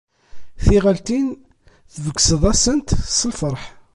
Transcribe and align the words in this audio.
Tiɣaltin, 0.63 1.27
tbegseḍ-asent 1.93 2.89
s 3.17 3.19
lferḥ. 3.29 3.63